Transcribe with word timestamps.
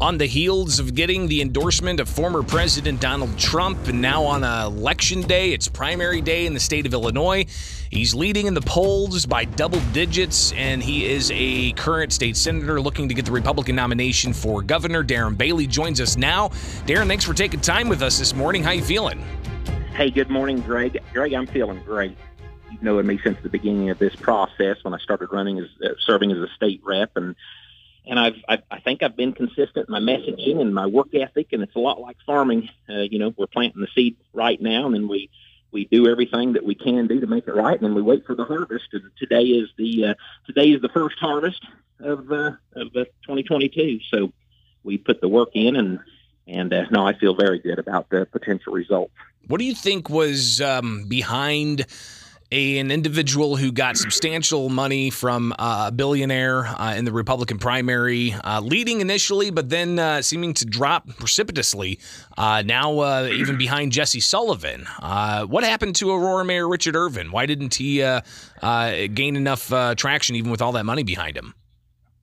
On 0.00 0.16
the 0.16 0.24
heels 0.24 0.78
of 0.78 0.94
getting 0.94 1.28
the 1.28 1.42
endorsement 1.42 2.00
of 2.00 2.08
former 2.08 2.42
President 2.42 3.02
Donald 3.02 3.36
Trump, 3.38 3.86
and 3.86 4.00
now 4.00 4.24
on 4.24 4.42
election 4.42 5.20
day, 5.20 5.52
it's 5.52 5.68
primary 5.68 6.22
day 6.22 6.46
in 6.46 6.54
the 6.54 6.60
state 6.60 6.86
of 6.86 6.94
Illinois. 6.94 7.44
He's 7.90 8.14
leading 8.14 8.46
in 8.46 8.54
the 8.54 8.62
polls 8.62 9.26
by 9.26 9.44
double 9.44 9.80
digits, 9.92 10.52
and 10.52 10.82
he 10.82 11.04
is 11.04 11.30
a 11.34 11.72
current 11.72 12.14
state 12.14 12.38
senator 12.38 12.80
looking 12.80 13.10
to 13.10 13.14
get 13.14 13.26
the 13.26 13.30
Republican 13.30 13.76
nomination 13.76 14.32
for 14.32 14.62
governor. 14.62 15.04
Darren 15.04 15.36
Bailey 15.36 15.66
joins 15.66 16.00
us 16.00 16.16
now. 16.16 16.48
Darren, 16.86 17.06
thanks 17.06 17.24
for 17.24 17.34
taking 17.34 17.60
time 17.60 17.90
with 17.90 18.00
us 18.00 18.18
this 18.18 18.34
morning. 18.34 18.62
How 18.62 18.70
you 18.70 18.82
feeling? 18.82 19.22
Hey, 19.92 20.10
good 20.10 20.30
morning, 20.30 20.62
Greg. 20.62 20.98
Greg, 21.12 21.34
I'm 21.34 21.46
feeling 21.46 21.82
great. 21.84 22.16
You've 22.72 22.82
known 22.82 23.06
me 23.06 23.20
since 23.22 23.36
the 23.42 23.50
beginning 23.50 23.90
of 23.90 23.98
this 23.98 24.16
process 24.16 24.78
when 24.82 24.94
I 24.94 24.98
started 24.98 25.30
running 25.30 25.58
as 25.58 25.66
uh, 25.84 25.88
serving 26.06 26.32
as 26.32 26.38
a 26.38 26.48
state 26.56 26.80
rep, 26.84 27.10
and 27.16 27.36
and 28.06 28.18
I've, 28.18 28.36
I've 28.48 28.62
I 28.70 28.80
think 28.80 29.02
I've 29.02 29.16
been 29.16 29.32
consistent 29.32 29.88
in 29.88 29.92
my 29.92 30.00
messaging 30.00 30.60
and 30.60 30.74
my 30.74 30.86
work 30.86 31.14
ethic, 31.14 31.48
and 31.52 31.62
it's 31.62 31.74
a 31.74 31.80
lot 31.80 32.00
like 32.00 32.16
farming. 32.26 32.68
Uh, 32.88 33.02
you 33.02 33.18
know, 33.18 33.32
we're 33.36 33.46
planting 33.46 33.80
the 33.80 33.88
seed 33.94 34.16
right 34.32 34.60
now, 34.60 34.86
and 34.86 34.94
then 34.94 35.08
we 35.08 35.30
we 35.72 35.84
do 35.84 36.08
everything 36.08 36.54
that 36.54 36.64
we 36.64 36.74
can 36.74 37.06
do 37.06 37.20
to 37.20 37.26
make 37.26 37.46
it 37.46 37.54
right, 37.54 37.74
and 37.74 37.82
then 37.82 37.94
we 37.94 38.02
wait 38.02 38.26
for 38.26 38.34
the 38.34 38.44
harvest. 38.44 38.88
And 38.92 39.10
today 39.18 39.42
is 39.42 39.68
the 39.76 40.06
uh, 40.06 40.14
today 40.46 40.70
is 40.70 40.82
the 40.82 40.88
first 40.88 41.16
harvest 41.18 41.64
of 42.00 42.30
uh, 42.32 42.52
of 42.74 42.88
uh, 42.96 43.04
2022. 43.26 44.00
So 44.10 44.32
we 44.82 44.98
put 44.98 45.20
the 45.20 45.28
work 45.28 45.50
in, 45.54 45.76
and 45.76 46.00
and 46.46 46.72
uh, 46.72 46.84
no, 46.90 47.06
I 47.06 47.14
feel 47.14 47.34
very 47.34 47.58
good 47.58 47.78
about 47.78 48.08
the 48.10 48.26
potential 48.26 48.72
results. 48.72 49.12
What 49.46 49.58
do 49.58 49.64
you 49.64 49.74
think 49.74 50.08
was 50.08 50.60
um, 50.60 51.04
behind? 51.08 51.86
A, 52.52 52.78
an 52.78 52.90
individual 52.90 53.56
who 53.56 53.70
got 53.70 53.96
substantial 53.96 54.68
money 54.68 55.10
from 55.10 55.52
uh, 55.58 55.84
a 55.88 55.92
billionaire 55.92 56.66
uh, 56.66 56.94
in 56.96 57.04
the 57.04 57.12
Republican 57.12 57.58
primary, 57.58 58.32
uh, 58.32 58.60
leading 58.60 59.00
initially, 59.00 59.50
but 59.50 59.68
then 59.68 59.98
uh, 59.98 60.20
seeming 60.20 60.52
to 60.54 60.64
drop 60.64 61.08
precipitously. 61.18 62.00
Uh, 62.36 62.62
now, 62.66 62.98
uh, 62.98 63.28
even 63.32 63.56
behind 63.56 63.92
Jesse 63.92 64.20
Sullivan. 64.20 64.86
what 65.48 65.62
happened 65.62 65.94
to 65.96 66.10
Aurora 66.10 66.44
Mayor 66.44 66.68
Richard 66.68 66.96
Irvin? 66.96 67.30
Why 67.30 67.46
didn't 67.46 67.74
he 67.74 67.98
gain 68.60 69.36
enough 69.36 69.68
traction, 69.96 70.36
even 70.36 70.50
with 70.50 70.62
all 70.62 70.72
that 70.72 70.84
money 70.84 71.02
behind 71.04 71.36
him? 71.36 71.54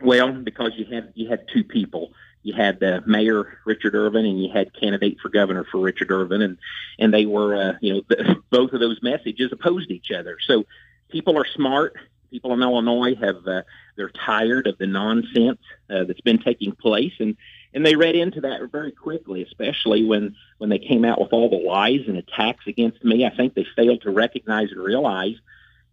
Well, 0.00 0.32
because 0.32 0.72
you 0.76 0.84
had 0.94 1.12
you 1.14 1.28
had 1.28 1.44
two 1.52 1.64
people 1.64 2.12
you 2.42 2.54
had 2.54 2.82
uh, 2.82 3.00
Mayor 3.06 3.58
Richard 3.64 3.94
Irvin 3.94 4.24
and 4.24 4.42
you 4.42 4.50
had 4.52 4.72
candidate 4.74 5.18
for 5.20 5.28
governor 5.28 5.64
for 5.64 5.78
Richard 5.80 6.10
Irvin, 6.10 6.42
and 6.42 6.58
and 6.98 7.12
they 7.12 7.26
were 7.26 7.54
uh, 7.54 7.72
you 7.80 7.94
know 7.94 8.34
both 8.50 8.72
of 8.72 8.80
those 8.80 8.98
messages 9.02 9.52
opposed 9.52 9.90
each 9.90 10.10
other. 10.10 10.38
So 10.46 10.64
people 11.08 11.38
are 11.38 11.46
smart. 11.46 11.94
People 12.30 12.52
in 12.52 12.62
Illinois 12.62 13.14
have 13.14 13.46
uh, 13.46 13.62
they're 13.96 14.10
tired 14.10 14.66
of 14.66 14.78
the 14.78 14.86
nonsense 14.86 15.60
uh, 15.90 16.04
that's 16.04 16.20
been 16.20 16.38
taking 16.38 16.72
place, 16.72 17.14
and 17.18 17.36
and 17.74 17.84
they 17.84 17.96
read 17.96 18.16
into 18.16 18.42
that 18.42 18.60
very 18.70 18.92
quickly, 18.92 19.42
especially 19.42 20.04
when 20.04 20.36
when 20.58 20.70
they 20.70 20.78
came 20.78 21.04
out 21.04 21.20
with 21.20 21.32
all 21.32 21.50
the 21.50 21.56
lies 21.56 22.02
and 22.06 22.16
attacks 22.16 22.66
against 22.66 23.04
me. 23.04 23.26
I 23.26 23.34
think 23.34 23.54
they 23.54 23.66
failed 23.76 24.02
to 24.02 24.10
recognize 24.10 24.70
and 24.70 24.82
realize 24.82 25.34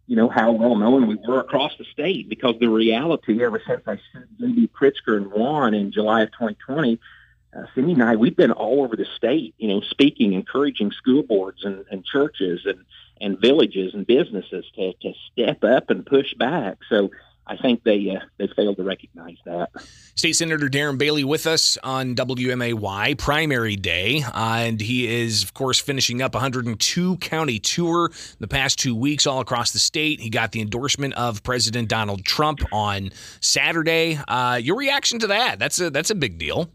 you 0.06 0.16
know, 0.16 0.28
how 0.28 0.52
well 0.52 0.76
known 0.76 1.08
we 1.08 1.16
were 1.16 1.40
across 1.40 1.72
the 1.78 1.84
state 1.84 2.28
because 2.28 2.54
the 2.60 2.68
reality 2.68 3.42
ever 3.42 3.60
since 3.66 3.82
I 3.86 3.98
sent 4.12 4.38
J.B. 4.38 4.70
Pritzker 4.78 5.16
and 5.16 5.30
won 5.30 5.74
in 5.74 5.92
July 5.92 6.22
of 6.22 6.30
2020, 6.32 7.00
uh, 7.56 7.62
Cindy 7.74 7.92
and 7.92 8.02
I, 8.02 8.16
we've 8.16 8.36
been 8.36 8.52
all 8.52 8.84
over 8.84 8.96
the 8.96 9.06
state, 9.16 9.54
you 9.58 9.68
know, 9.68 9.80
speaking, 9.80 10.32
encouraging 10.32 10.92
school 10.92 11.22
boards 11.22 11.64
and, 11.64 11.84
and 11.90 12.04
churches 12.04 12.60
and, 12.66 12.84
and 13.20 13.40
villages 13.40 13.94
and 13.94 14.06
businesses 14.06 14.64
to, 14.76 14.92
to 15.02 15.12
step 15.32 15.64
up 15.64 15.90
and 15.90 16.06
push 16.06 16.34
back. 16.34 16.78
So 16.88 17.10
I 17.48 17.56
think 17.56 17.84
they 17.84 18.10
uh, 18.10 18.24
they 18.38 18.48
failed 18.48 18.76
to 18.76 18.82
recognize 18.82 19.36
that. 19.44 19.70
State 20.16 20.32
Senator 20.32 20.68
Darren 20.68 20.98
Bailey 20.98 21.22
with 21.22 21.46
us 21.46 21.78
on 21.84 22.16
WMAY 22.16 23.16
primary 23.16 23.76
day, 23.76 24.22
uh, 24.22 24.56
and 24.58 24.80
he 24.80 25.06
is 25.06 25.44
of 25.44 25.54
course 25.54 25.78
finishing 25.78 26.20
up 26.22 26.34
102 26.34 27.16
county 27.18 27.58
tour 27.60 28.10
the 28.40 28.48
past 28.48 28.80
two 28.80 28.96
weeks 28.96 29.26
all 29.26 29.40
across 29.40 29.70
the 29.70 29.78
state. 29.78 30.20
He 30.20 30.28
got 30.28 30.50
the 30.50 30.60
endorsement 30.60 31.14
of 31.14 31.44
President 31.44 31.88
Donald 31.88 32.24
Trump 32.24 32.60
on 32.72 33.10
Saturday. 33.40 34.18
Uh, 34.26 34.56
your 34.60 34.76
reaction 34.76 35.20
to 35.20 35.28
that? 35.28 35.60
That's 35.60 35.80
a 35.80 35.90
that's 35.90 36.10
a 36.10 36.16
big 36.16 36.38
deal. 36.38 36.68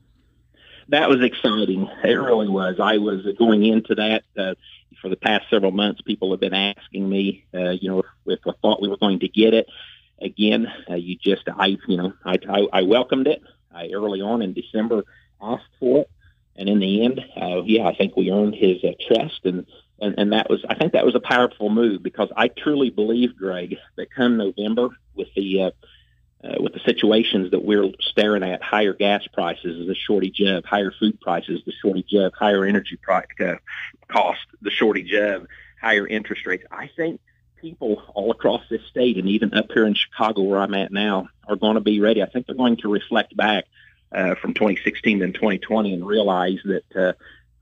That 0.88 1.10
was 1.10 1.22
exciting. 1.22 1.90
It 2.04 2.14
really 2.14 2.48
was. 2.48 2.80
I 2.80 2.98
was 2.98 3.26
going 3.38 3.66
into 3.66 3.96
that 3.96 4.24
uh, 4.38 4.56
for 5.02 5.10
the 5.10 5.18
past 5.18 5.50
several 5.50 5.72
months. 5.72 6.02
People 6.02 6.32
have 6.32 6.40
been 6.40 6.54
asking 6.54 7.10
me, 7.10 7.46
uh, 7.54 7.72
you 7.72 7.90
know, 7.90 8.00
if, 8.00 8.06
if 8.26 8.40
I 8.48 8.52
thought 8.62 8.82
we 8.82 8.88
were 8.88 8.98
going 8.98 9.20
to 9.20 9.28
get 9.28 9.54
it 9.54 9.68
again, 10.22 10.68
uh, 10.90 10.96
you 10.96 11.18
just 11.18 11.44
I 11.48 11.78
you 11.88 11.98
know 11.98 12.14
I, 12.26 12.38
I, 12.50 12.68
I 12.74 12.82
welcomed 12.84 13.28
it. 13.28 13.42
I 13.74 13.90
early 13.90 14.22
on 14.22 14.42
in 14.42 14.54
December 14.54 15.04
asked 15.42 15.64
for 15.80 16.02
it, 16.02 16.10
and 16.56 16.70
in 16.70 16.80
the 16.80 17.06
end, 17.06 17.20
uh, 17.36 17.62
yeah, 17.64 17.88
I 17.88 17.96
think 17.96 18.16
we 18.16 18.32
earned 18.32 18.56
his 18.56 18.84
uh, 18.84 18.92
trust, 19.08 19.42
and, 19.46 19.66
and 20.00 20.16
and 20.18 20.34
that 20.34 20.50
was 20.50 20.64
I 20.70 20.76
think 20.76 20.94
that 20.94 21.06
was 21.06 21.16
a 21.16 21.20
powerful 21.20 21.70
move 21.70 22.04
because 22.04 22.30
I 22.36 22.48
truly 22.48 22.90
believe, 22.90 23.36
Greg, 23.36 23.78
that 23.98 24.14
come 24.14 24.38
November 24.38 24.90
with 25.16 25.30
the 25.36 25.64
uh, 25.64 25.72
uh, 26.44 26.56
with 26.60 26.74
the 26.74 26.80
situations 26.86 27.52
that 27.52 27.64
we're 27.64 27.92
staring 28.00 28.44
at, 28.44 28.64
higher 28.64 28.94
gas 28.94 29.26
prices, 29.28 29.88
the 29.88 29.96
shortage 29.96 30.42
of, 30.42 30.66
higher 30.66 30.92
food 31.00 31.20
prices, 31.22 31.62
the 31.66 31.74
shortage 31.82 32.14
of, 32.14 32.34
higher 32.34 32.66
energy 32.66 32.96
price, 32.96 33.28
uh, 33.40 33.56
cost, 34.08 34.40
the 34.62 34.72
shortage 34.72 35.14
of, 35.14 35.46
higher 35.80 36.08
interest 36.08 36.46
rates. 36.48 36.64
I 36.72 36.90
think 36.96 37.22
people 37.62 38.02
all 38.16 38.32
across 38.32 38.64
this 38.70 38.82
state 38.90 39.18
and 39.18 39.30
even 39.30 39.54
up 39.54 39.72
here 39.72 39.86
in 39.86 39.94
Chicago 39.94 40.42
where 40.42 40.60
I'm 40.60 40.74
at 40.74 40.92
now 40.92 41.30
are 41.48 41.56
going 41.56 41.76
to 41.76 41.82
be 41.82 42.00
ready. 42.00 42.22
I 42.22 42.26
think 42.26 42.48
they're 42.48 42.56
going 42.56 42.78
to 42.78 42.90
reflect 42.90 43.38
back 43.38 43.66
uh, 44.12 44.36
from 44.36 44.54
2016 44.54 45.22
and 45.22 45.34
2020 45.34 45.94
and 45.94 46.06
realize 46.06 46.60
that 46.66 46.84
uh, 46.96 47.14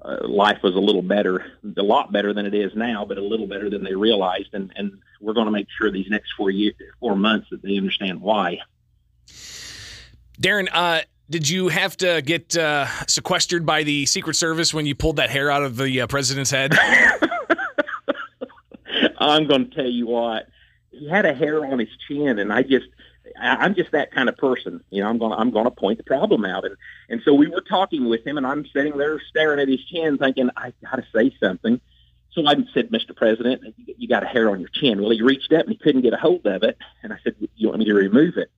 uh, 0.08 0.28
life 0.28 0.60
was 0.64 0.76
a 0.76 0.80
little 0.80 1.02
better, 1.02 1.46
a 1.78 1.84
lot 1.84 2.12
better 2.12 2.34
than 2.34 2.46
it 2.46 2.54
is 2.54 2.74
now, 2.76 3.06
but 3.06 3.18
a 3.18 3.22
little 3.22 3.48
better 3.48 3.70
than 3.70 3.84
they 3.84 3.94
realized. 3.94 4.54
And, 4.54 4.72
and 4.76 5.00
we're 5.20 5.34
going 5.34 5.46
to 5.46 5.52
make 5.52 5.68
sure 5.78 5.92
these 5.92 6.10
next 6.10 6.32
four 6.38 6.50
years, 6.50 6.74
four 7.00 7.16
months 7.16 7.48
that 7.52 7.62
they 7.62 7.78
understand 7.78 8.22
why. 8.22 8.60
Darren, 10.42 10.70
uh, 10.72 11.02
did 11.30 11.48
you 11.48 11.68
have 11.68 11.96
to 11.98 12.22
get 12.22 12.58
uh, 12.58 12.88
sequestered 13.06 13.66
by 13.66 13.84
the 13.84 14.06
Secret 14.06 14.36
Service 14.36 14.74
when 14.74 14.86
you 14.86 14.96
pulled 14.96 15.18
that 15.18 15.30
hair 15.30 15.52
out 15.52 15.64
of 15.64 15.78
the 15.78 16.02
uh, 16.02 16.08
president's 16.08 16.50
head? 16.50 16.74
I'm 19.30 19.48
going 19.48 19.70
to 19.70 19.76
tell 19.76 19.90
you 19.90 20.08
what. 20.08 20.48
He 20.92 21.08
had 21.08 21.26
a 21.26 21.34
hair 21.34 21.66
on 21.66 21.80
his 21.80 21.90
chin, 22.08 22.40
and 22.40 22.52
I 22.52 22.64
just, 22.64 22.88
I'm 23.40 23.76
just 23.76 23.92
that 23.92 24.12
kind 24.12 24.28
of 24.28 24.38
person. 24.38 24.84
You 24.90 25.04
know, 25.04 25.10
I'm 25.10 25.20
going, 25.20 25.32
to 25.32 25.38
I'm 25.38 25.52
going 25.52 25.66
to 25.66 25.72
point 25.72 25.98
the 25.98 26.04
problem 26.04 26.46
out, 26.46 26.66
and 26.66 26.76
and 27.10 27.22
so 27.24 27.34
we 27.34 27.48
were 27.48 27.62
talking 27.62 28.10
with 28.10 28.26
him, 28.26 28.38
and 28.38 28.48
I'm 28.48 28.66
sitting 28.74 28.98
there 28.98 29.22
staring 29.30 29.60
at 29.60 29.68
his 29.68 29.84
chin, 29.86 30.18
thinking 30.18 30.50
I 30.58 30.74
got 30.84 30.96
to 30.96 31.06
say 31.14 31.36
something. 31.40 31.80
So 32.32 32.46
I 32.46 32.56
said, 32.74 32.90
Mr. 32.90 33.16
President, 33.16 33.76
you 33.78 34.08
got 34.08 34.24
a 34.24 34.28
hair 34.28 34.50
on 34.50 34.60
your 34.60 34.70
chin. 34.70 35.02
Well, 35.02 35.10
he 35.10 35.22
reached 35.22 35.52
up 35.52 35.66
and 35.66 35.72
he 35.72 35.78
couldn't 35.78 36.02
get 36.02 36.14
a 36.14 36.18
hold 36.18 36.46
of 36.46 36.64
it, 36.64 36.78
and 37.04 37.12
I 37.12 37.18
said, 37.24 37.36
you 37.56 37.68
want 37.68 37.80
me 37.80 37.86
to 37.86 37.94
remove 37.94 38.38
it? 38.38 38.52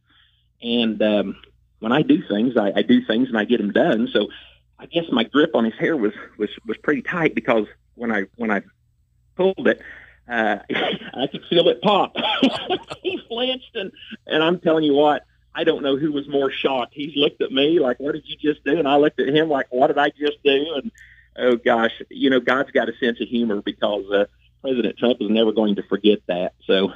And 0.61 1.01
um, 1.01 1.37
when 1.79 1.91
I 1.91 2.01
do 2.01 2.21
things, 2.21 2.55
I, 2.57 2.71
I 2.75 2.81
do 2.81 3.03
things 3.05 3.29
and 3.29 3.37
I 3.37 3.45
get 3.45 3.57
them 3.57 3.71
done. 3.71 4.09
So 4.13 4.27
I 4.77 4.85
guess 4.85 5.05
my 5.11 5.23
grip 5.23 5.51
on 5.55 5.65
his 5.65 5.73
hair 5.75 5.95
was 5.95 6.13
was 6.37 6.49
was 6.65 6.77
pretty 6.77 7.01
tight 7.01 7.35
because 7.35 7.65
when 7.95 8.11
I 8.11 8.23
when 8.35 8.51
I 8.51 8.61
pulled 9.35 9.67
it, 9.67 9.81
uh, 10.27 10.57
I 11.13 11.27
could 11.27 11.43
feel 11.49 11.67
it 11.69 11.81
pop. 11.81 12.15
he 13.03 13.19
flinched, 13.27 13.75
and 13.75 13.91
and 14.27 14.43
I'm 14.43 14.59
telling 14.59 14.83
you 14.83 14.93
what, 14.93 15.25
I 15.53 15.63
don't 15.63 15.83
know 15.83 15.97
who 15.97 16.11
was 16.11 16.27
more 16.27 16.51
shocked. 16.51 16.93
He 16.93 17.13
looked 17.15 17.41
at 17.41 17.51
me 17.51 17.79
like, 17.79 17.99
"What 17.99 18.13
did 18.13 18.23
you 18.25 18.37
just 18.37 18.63
do?" 18.63 18.77
And 18.77 18.87
I 18.87 18.97
looked 18.97 19.19
at 19.19 19.29
him 19.29 19.49
like, 19.49 19.67
"What 19.69 19.87
did 19.87 19.97
I 19.97 20.09
just 20.09 20.41
do?" 20.43 20.73
And 20.75 20.91
oh 21.37 21.55
gosh, 21.57 22.01
you 22.09 22.29
know, 22.29 22.39
God's 22.39 22.71
got 22.71 22.89
a 22.89 22.97
sense 22.97 23.19
of 23.21 23.27
humor 23.27 23.61
because 23.61 24.09
uh, 24.11 24.25
President 24.61 24.97
Trump 24.97 25.17
is 25.21 25.29
never 25.29 25.51
going 25.51 25.75
to 25.75 25.83
forget 25.83 26.19
that. 26.27 26.53
So 26.65 26.93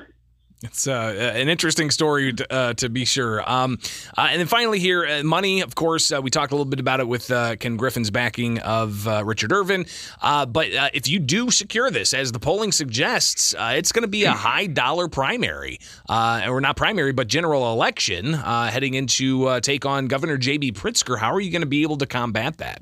it's 0.63 0.87
uh, 0.87 1.31
an 1.35 1.49
interesting 1.49 1.91
story 1.91 2.33
to, 2.33 2.53
uh, 2.53 2.73
to 2.75 2.89
be 2.89 3.05
sure. 3.05 3.47
Um, 3.49 3.77
uh, 4.17 4.27
and 4.31 4.39
then 4.39 4.47
finally, 4.47 4.79
here, 4.79 5.05
uh, 5.05 5.23
money. 5.23 5.61
Of 5.61 5.75
course, 5.75 6.11
uh, 6.11 6.21
we 6.21 6.29
talked 6.29 6.51
a 6.51 6.55
little 6.55 6.69
bit 6.69 6.79
about 6.79 6.99
it 6.99 7.07
with 7.07 7.29
uh, 7.29 7.55
Ken 7.57 7.77
Griffin's 7.77 8.09
backing 8.09 8.59
of 8.59 9.05
Richard 9.05 9.51
Irvin. 9.51 9.85
but 10.21 10.67
if 10.93 11.07
you 11.07 11.19
do 11.19 11.51
secure 11.51 11.91
this, 11.91 12.13
as 12.13 12.31
the 12.31 12.39
polling 12.39 12.71
suggests, 12.71 13.53
it's 13.57 13.91
going 13.91 14.03
to 14.03 14.07
be 14.07 14.23
a 14.23 14.31
high 14.31 14.67
dollar 14.67 15.07
primary, 15.07 15.79
or 16.09 16.61
not 16.61 16.77
primary, 16.77 17.11
but 17.11 17.27
general 17.27 17.71
election 17.71 18.33
heading 18.33 18.93
into 18.93 19.59
take 19.61 19.85
on 19.85 20.07
Governor 20.07 20.37
J.B. 20.37 20.71
Pritzker. 20.71 21.19
How 21.19 21.33
are 21.33 21.41
you 21.41 21.51
going 21.51 21.61
to 21.61 21.67
be 21.67 21.81
able 21.83 21.97
to 21.97 22.05
combat 22.05 22.57
that? 22.57 22.81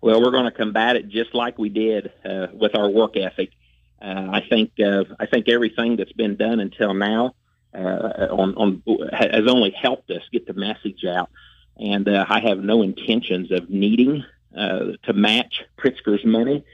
Well, 0.00 0.22
we're 0.22 0.30
going 0.30 0.44
to 0.44 0.52
combat 0.52 0.96
it 0.96 1.08
just 1.08 1.34
like 1.34 1.58
we 1.58 1.68
did 1.68 2.12
with 2.52 2.74
our 2.74 2.88
work 2.88 3.16
ethic. 3.16 3.50
Uh, 4.00 4.28
I 4.32 4.46
think 4.48 4.72
uh, 4.80 5.04
I 5.18 5.26
think 5.26 5.48
everything 5.48 5.96
that's 5.96 6.12
been 6.12 6.36
done 6.36 6.60
until 6.60 6.94
now 6.94 7.34
uh, 7.74 8.28
on, 8.30 8.54
on 8.54 8.82
has 9.12 9.46
only 9.48 9.70
helped 9.70 10.10
us 10.10 10.22
get 10.32 10.46
the 10.46 10.54
message 10.54 11.04
out, 11.04 11.30
and 11.76 12.08
I 12.08 12.40
have 12.40 12.58
no 12.58 12.82
intentions 12.82 13.50
of 13.50 13.68
needing 13.68 14.24
to 14.54 15.12
match 15.12 15.62
Pritzker's 15.78 16.24
money 16.24 16.64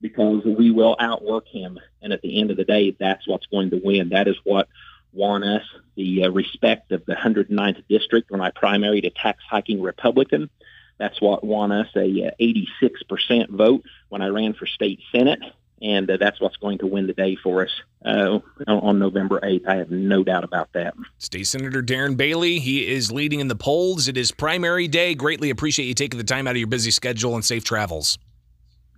because 0.00 0.44
we 0.44 0.70
will 0.70 0.96
outwork 0.98 1.46
him, 1.46 1.78
and 2.02 2.12
at 2.12 2.20
the 2.20 2.40
end 2.40 2.50
of 2.50 2.56
the 2.56 2.64
day, 2.64 2.94
that's 2.98 3.26
what's 3.26 3.46
going 3.46 3.70
to 3.70 3.80
win. 3.82 4.10
That 4.10 4.28
is 4.28 4.36
what 4.44 4.68
won 5.12 5.44
us 5.44 5.62
the 5.94 6.24
uh, 6.24 6.30
respect 6.30 6.90
of 6.92 7.04
the 7.06 7.14
109th 7.14 7.84
district 7.88 8.30
when 8.30 8.40
I 8.40 8.50
primaried 8.50 9.06
a 9.06 9.10
tax 9.10 9.42
hiking 9.48 9.80
Republican. 9.80 10.50
That's 10.98 11.20
what 11.20 11.44
won 11.44 11.72
us 11.72 11.88
a 11.96 12.28
uh, 12.28 12.30
86% 12.40 13.48
vote 13.50 13.84
when 14.08 14.22
I 14.22 14.28
ran 14.28 14.54
for 14.54 14.66
state 14.66 15.00
senate, 15.12 15.40
and 15.82 16.08
uh, 16.10 16.16
that's 16.18 16.40
what's 16.40 16.56
going 16.56 16.78
to 16.78 16.86
win 16.86 17.06
the 17.06 17.12
day 17.12 17.36
for 17.36 17.64
us 17.64 17.70
uh, 18.04 18.38
on 18.68 18.98
November 18.98 19.40
8th. 19.40 19.66
I 19.66 19.76
have 19.76 19.90
no 19.90 20.22
doubt 20.22 20.44
about 20.44 20.72
that. 20.72 20.94
State 21.18 21.46
Senator 21.46 21.82
Darren 21.82 22.16
Bailey, 22.16 22.60
he 22.60 22.86
is 22.86 23.10
leading 23.10 23.40
in 23.40 23.48
the 23.48 23.56
polls. 23.56 24.08
It 24.08 24.16
is 24.16 24.30
primary 24.30 24.88
day. 24.88 25.14
Greatly 25.14 25.50
appreciate 25.50 25.86
you 25.86 25.94
taking 25.94 26.18
the 26.18 26.24
time 26.24 26.46
out 26.46 26.52
of 26.52 26.58
your 26.58 26.68
busy 26.68 26.92
schedule 26.92 27.34
and 27.34 27.44
safe 27.44 27.64
travels. 27.64 28.18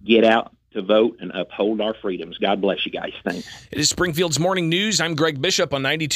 Get 0.04 0.24
out 0.24 0.54
to 0.74 0.82
vote 0.82 1.16
and 1.20 1.30
uphold 1.32 1.80
our 1.80 1.94
freedoms. 1.94 2.36
God 2.38 2.60
bless 2.60 2.84
you 2.84 2.92
guys. 2.92 3.12
Thanks. 3.24 3.48
It 3.70 3.78
is 3.78 3.88
Springfield's 3.88 4.38
Morning 4.38 4.68
News. 4.68 5.00
I'm 5.00 5.14
Greg 5.14 5.40
Bishop 5.40 5.72
on 5.72 5.82
92. 5.82 6.08